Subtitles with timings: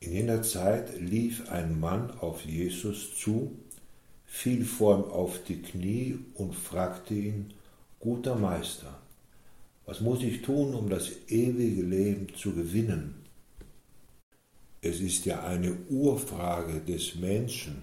[0.00, 3.52] In jener Zeit lief ein Mann auf Jesus zu,
[4.26, 7.54] fiel vor ihm auf die Knie und fragte ihn,
[7.98, 9.00] Guter Meister,
[9.86, 13.14] was muss ich tun, um das ewige Leben zu gewinnen?
[14.82, 17.82] Es ist ja eine Urfrage des Menschen,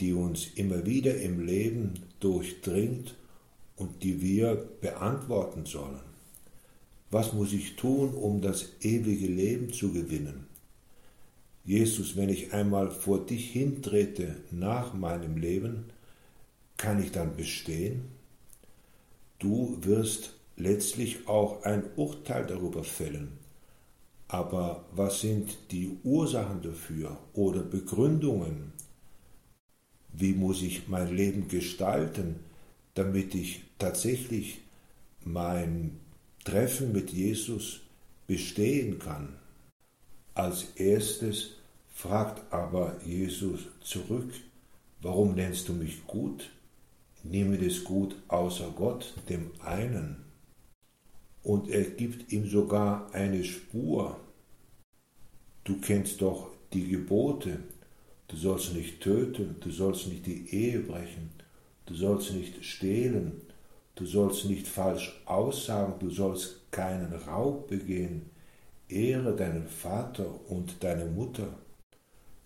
[0.00, 3.14] die uns immer wieder im Leben durchdringt
[3.76, 6.00] und die wir beantworten sollen.
[7.10, 10.49] Was muss ich tun, um das ewige Leben zu gewinnen?
[11.64, 15.84] Jesus, wenn ich einmal vor dich hintrete nach meinem Leben,
[16.76, 18.04] kann ich dann bestehen?
[19.38, 23.38] Du wirst letztlich auch ein Urteil darüber fällen.
[24.28, 28.72] Aber was sind die Ursachen dafür oder Begründungen?
[30.12, 32.36] Wie muss ich mein Leben gestalten,
[32.94, 34.60] damit ich tatsächlich
[35.24, 35.98] mein
[36.44, 37.80] Treffen mit Jesus
[38.26, 39.39] bestehen kann?
[40.34, 41.56] Als erstes
[41.92, 44.32] fragt aber Jesus zurück,
[45.02, 46.50] warum nennst du mich gut?
[47.22, 50.24] Nimm das Gut außer Gott, dem einen.
[51.42, 54.18] Und er gibt ihm sogar eine Spur.
[55.64, 57.58] Du kennst doch die Gebote,
[58.30, 61.30] Du sollst nicht töten, du sollst nicht die Ehe brechen,
[61.86, 63.40] du sollst nicht stehlen,
[63.96, 68.30] du sollst nicht falsch aussagen, du sollst keinen Raub begehen,
[68.92, 71.48] ehre deinen Vater und deine Mutter.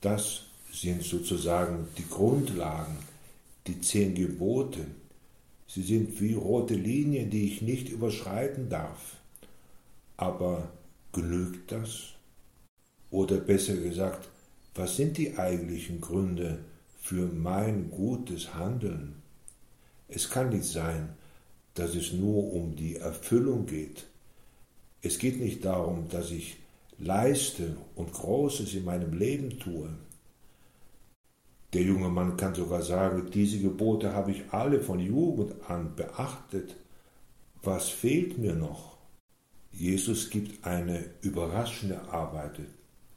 [0.00, 0.42] Das
[0.72, 2.96] sind sozusagen die Grundlagen,
[3.66, 4.86] die zehn Gebote.
[5.66, 9.16] Sie sind wie rote Linien, die ich nicht überschreiten darf.
[10.16, 10.70] Aber
[11.12, 12.12] genügt das?
[13.10, 14.28] Oder besser gesagt,
[14.74, 16.58] was sind die eigentlichen Gründe
[17.00, 19.22] für mein gutes Handeln?
[20.08, 21.10] Es kann nicht sein,
[21.74, 24.06] dass es nur um die Erfüllung geht.
[25.04, 26.56] Es geht nicht darum, dass ich
[26.98, 29.90] leiste und Großes in meinem Leben tue.
[31.74, 36.76] Der junge Mann kann sogar sagen, diese Gebote habe ich alle von Jugend an beachtet.
[37.62, 38.96] Was fehlt mir noch?
[39.72, 42.60] Jesus gibt eine überraschende Arbeit,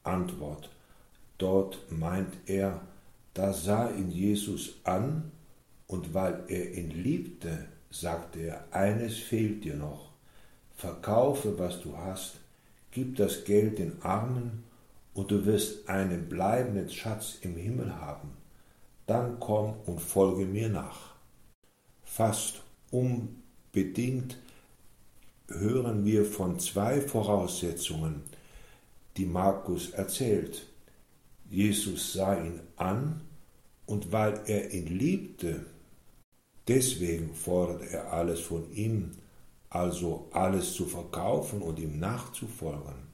[0.04, 0.70] Antwort.
[1.38, 2.82] Dort meint er,
[3.34, 5.32] da sah ihn Jesus an,
[5.86, 10.17] und weil er ihn liebte, sagte er, eines fehlt dir noch,
[10.78, 12.36] verkaufe, was du hast,
[12.92, 14.64] gib das Geld den Armen,
[15.14, 18.30] und du wirst einen bleibenden Schatz im Himmel haben.
[19.08, 21.16] Dann komm und folge mir nach.
[22.04, 22.62] Fast
[22.92, 24.38] unbedingt
[25.48, 28.22] hören wir von zwei Voraussetzungen,
[29.18, 30.68] die Markus erzählt.
[31.50, 33.22] Jesus sah ihn an
[33.88, 35.66] und weil er ihn liebte,
[36.68, 39.14] deswegen fordert er alles von ihm,
[39.78, 43.08] also alles zu verkaufen und ihm nachzufolgen.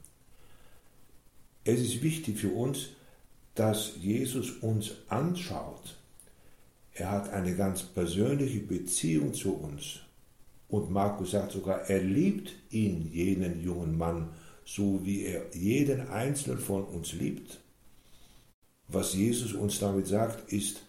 [1.63, 2.89] Es ist wichtig für uns,
[3.55, 5.95] dass Jesus uns anschaut.
[6.93, 9.99] Er hat eine ganz persönliche Beziehung zu uns.
[10.67, 14.29] Und Markus sagt sogar, er liebt ihn, jenen jungen Mann,
[14.65, 17.59] so wie er jeden einzelnen von uns liebt.
[18.87, 20.81] Was Jesus uns damit sagt, ist,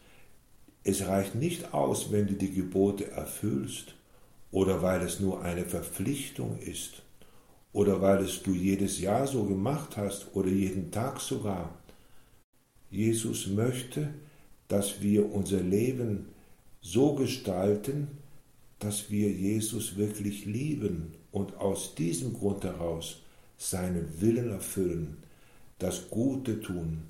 [0.84, 3.94] es reicht nicht aus, wenn du die Gebote erfüllst
[4.54, 7.03] oder weil es nur eine Verpflichtung ist
[7.72, 11.75] oder weil es du jedes Jahr so gemacht hast oder jeden Tag sogar.
[12.88, 14.14] Jesus möchte,
[14.69, 16.28] dass wir unser Leben
[16.81, 18.06] so gestalten,
[18.78, 23.22] dass wir Jesus wirklich lieben und aus diesem Grund heraus
[23.59, 25.16] seinen Willen erfüllen,
[25.81, 27.02] das Gute tun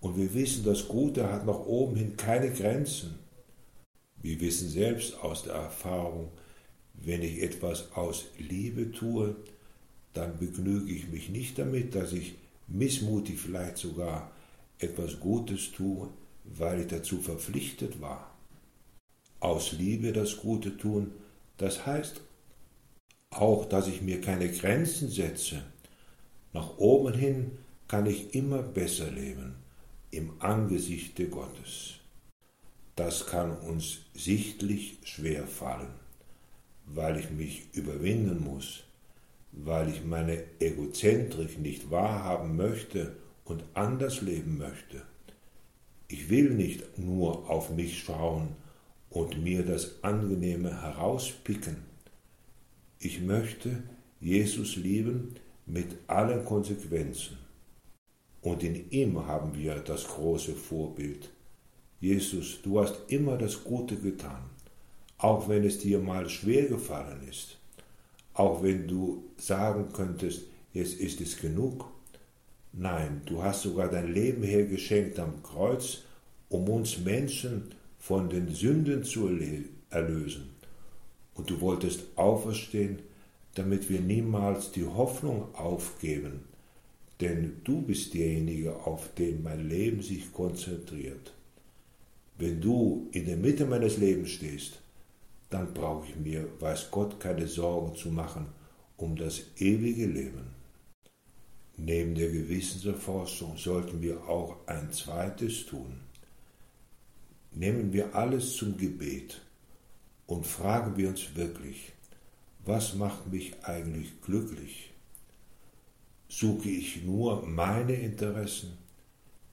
[0.00, 3.14] und wir wissen, das Gute hat nach oben hin keine Grenzen.
[4.20, 6.28] Wir wissen selbst aus der Erfahrung,
[6.94, 9.36] wenn ich etwas aus Liebe tue,
[10.12, 12.36] dann begnüge ich mich nicht damit, dass ich
[12.68, 14.30] missmutig vielleicht sogar
[14.78, 16.08] etwas Gutes tue,
[16.44, 18.30] weil ich dazu verpflichtet war.
[19.40, 21.12] Aus Liebe das Gute tun,
[21.56, 22.20] das heißt
[23.30, 25.62] auch, dass ich mir keine Grenzen setze.
[26.52, 27.58] Nach oben hin
[27.88, 29.56] kann ich immer besser leben
[30.10, 31.94] im Angesichte Gottes.
[32.94, 35.92] Das kann uns sichtlich schwer fallen,
[36.86, 38.84] weil ich mich überwinden muss,
[39.52, 45.02] weil ich meine Egozentrik nicht wahrhaben möchte und anders leben möchte.
[46.08, 48.48] Ich will nicht nur auf mich schauen
[49.10, 51.76] und mir das Angenehme herauspicken.
[52.98, 53.82] Ich möchte
[54.20, 55.34] Jesus lieben
[55.66, 57.38] mit allen Konsequenzen.
[58.42, 61.30] Und in ihm haben wir das große Vorbild.
[62.00, 64.50] Jesus, du hast immer das Gute getan,
[65.18, 67.58] auch wenn es dir mal schwer gefallen ist,
[68.34, 71.86] auch wenn du sagen könntest, jetzt ist es genug.
[72.72, 76.02] Nein, du hast sogar dein Leben hergeschenkt am Kreuz,
[76.48, 79.30] um uns Menschen von den Sünden zu
[79.90, 80.50] erlösen.
[81.34, 82.98] Und du wolltest auferstehen,
[83.54, 86.44] damit wir niemals die Hoffnung aufgeben,
[87.20, 91.32] denn du bist derjenige, auf den mein Leben sich konzentriert.
[92.36, 94.80] Wenn du in der Mitte meines Lebens stehst,
[95.54, 98.46] dann brauche ich mir, weiß Gott, keine Sorgen zu machen
[98.96, 100.54] um das ewige Leben.
[101.76, 106.00] Neben der Gewissenserforschung sollten wir auch ein zweites tun.
[107.52, 109.40] Nehmen wir alles zum Gebet
[110.26, 111.92] und fragen wir uns wirklich,
[112.64, 114.92] was macht mich eigentlich glücklich?
[116.28, 118.78] Suche ich nur meine Interessen?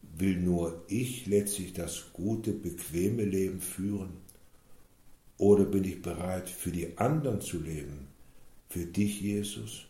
[0.02, 4.12] Will nur ich letztlich das gute, bequeme Leben führen?
[5.42, 8.10] Oder bin ich bereit, für die anderen zu leben?
[8.70, 9.88] Für dich, Jesus,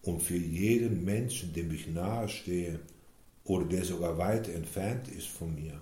[0.00, 2.80] und für jeden Menschen, dem ich nahestehe
[3.44, 5.78] oder der sogar weit entfernt ist von mir?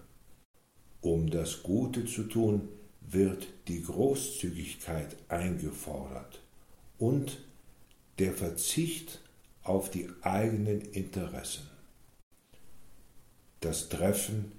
[1.03, 2.69] Um das Gute zu tun,
[3.01, 6.43] wird die Großzügigkeit eingefordert
[6.99, 7.45] und
[8.19, 9.21] der Verzicht
[9.63, 11.69] auf die eigenen Interessen.
[13.61, 14.51] Das Treffen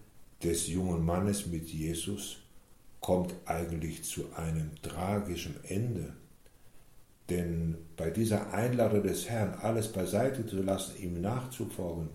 [0.41, 2.42] des jungen Mannes mit Jesus
[3.03, 6.13] kommt eigentlich zu einem tragischen Ende.
[7.29, 12.09] Denn bei dieser Einladung des Herrn, alles beiseite zu lassen, ihm nachzufolgen,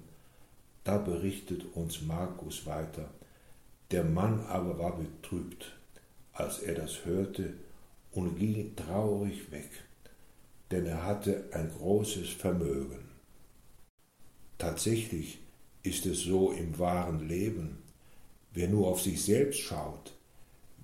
[0.82, 3.08] da berichtet uns Markus weiter.
[3.92, 5.76] Der Mann aber war betrübt,
[6.32, 7.54] als er das hörte,
[8.10, 9.70] und ging traurig weg
[10.70, 13.08] denn er hatte ein großes Vermögen.
[14.58, 15.38] Tatsächlich
[15.82, 17.78] ist es so im wahren Leben,
[18.52, 20.12] wer nur auf sich selbst schaut,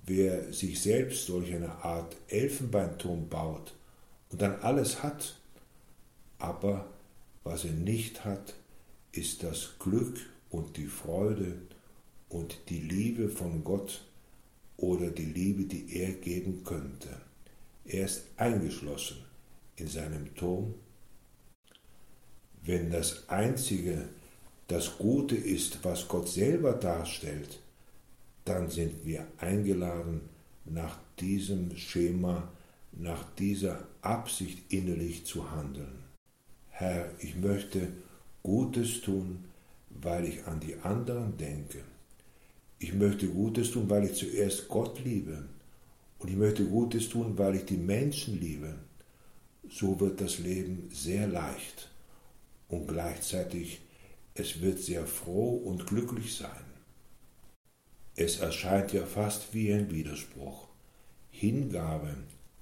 [0.05, 3.73] wer sich selbst durch eine Art Elfenbeinturm baut
[4.31, 5.39] und dann alles hat,
[6.37, 6.87] aber
[7.43, 8.53] was er nicht hat,
[9.11, 10.17] ist das Glück
[10.49, 11.57] und die Freude
[12.29, 14.01] und die Liebe von Gott
[14.77, 17.21] oder die Liebe, die er geben könnte.
[17.85, 19.17] Er ist eingeschlossen
[19.77, 20.73] in seinem Turm?
[22.63, 24.09] Wenn das Einzige
[24.67, 27.59] das Gute ist, was Gott selber darstellt,
[28.45, 30.21] dann sind wir eingeladen,
[30.65, 32.49] nach diesem Schema,
[32.91, 36.03] nach dieser Absicht innerlich zu handeln.
[36.69, 37.89] Herr, ich möchte
[38.41, 39.45] Gutes tun,
[39.89, 41.79] weil ich an die anderen denke.
[42.79, 45.45] Ich möchte Gutes tun, weil ich zuerst Gott liebe.
[46.19, 48.75] Und ich möchte Gutes tun, weil ich die Menschen liebe
[49.69, 51.89] so wird das Leben sehr leicht
[52.69, 53.81] und gleichzeitig
[54.33, 56.64] es wird sehr froh und glücklich sein.
[58.15, 60.67] Es erscheint ja fast wie ein Widerspruch.
[61.31, 62.15] Hingabe,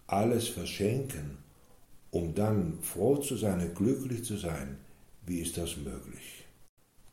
[0.07, 1.37] alles verschenken,
[2.09, 4.77] um dann froh zu sein und glücklich zu sein,
[5.25, 6.45] wie ist das möglich?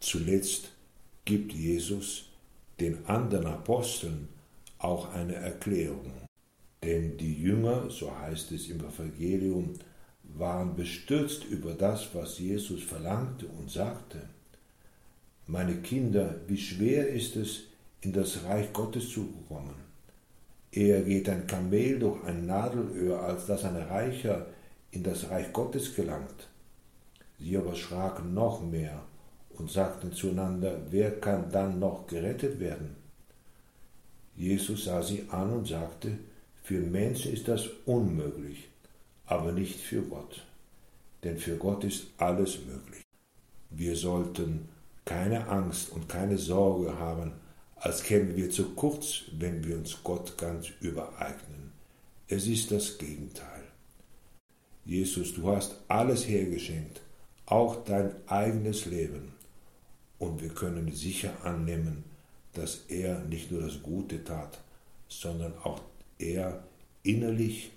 [0.00, 0.70] Zuletzt
[1.24, 2.30] gibt Jesus
[2.80, 4.28] den anderen Aposteln
[4.78, 6.12] auch eine Erklärung.
[6.82, 9.74] Denn die Jünger, so heißt es im Evangelium,
[10.22, 14.18] waren bestürzt über das, was Jesus verlangte und sagte.
[15.46, 17.64] Meine Kinder, wie schwer ist es,
[18.02, 19.74] in das Reich Gottes zu kommen.
[20.72, 24.46] Eher geht ein Kamel durch ein Nadelöhr, als dass ein Reicher
[24.92, 26.48] in das Reich Gottes gelangt.
[27.38, 29.02] Sie aber schraken noch mehr
[29.50, 32.96] und sagten zueinander, wer kann dann noch gerettet werden?
[34.36, 36.18] Jesus sah sie an und sagte,
[36.62, 38.68] für Menschen ist das unmöglich,
[39.26, 40.46] aber nicht für Gott.
[41.24, 43.02] Denn für Gott ist alles möglich.
[43.70, 44.68] Wir sollten
[45.04, 47.32] keine Angst und keine Sorge haben,
[47.80, 51.72] als kämen wir zu kurz, wenn wir uns Gott ganz übereignen.
[52.28, 53.64] Es ist das Gegenteil.
[54.84, 57.00] Jesus, du hast alles hergeschenkt,
[57.46, 59.32] auch dein eigenes Leben.
[60.18, 62.04] Und wir können sicher annehmen,
[62.52, 64.60] dass er nicht nur das Gute tat,
[65.08, 65.80] sondern auch
[66.18, 66.62] er
[67.02, 67.70] innerlich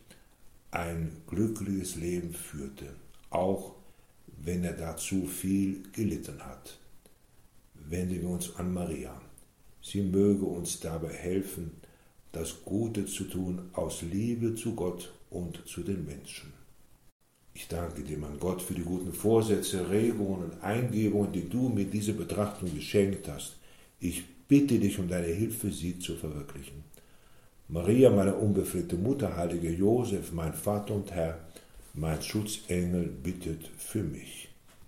[0.71, 2.93] ein glückliches Leben führte,
[3.29, 3.75] auch
[4.43, 6.77] wenn er dazu viel gelitten hat.
[7.75, 9.22] Wenden wir uns an Maria.
[9.83, 11.71] Sie möge uns dabei helfen,
[12.31, 16.53] das Gute zu tun aus Liebe zu Gott und zu den Menschen.
[17.53, 21.85] Ich danke dir, mein Gott, für die guten Vorsätze, Regungen und Eingebungen, die du mir
[21.85, 23.57] diese Betrachtung geschenkt hast.
[23.99, 26.83] Ich bitte dich um deine Hilfe, sie zu verwirklichen.
[27.67, 31.39] Maria, meine unbefleckte Mutter, heilige Josef, mein Vater und Herr,
[31.93, 34.52] mein Schutzengel, bittet für mich.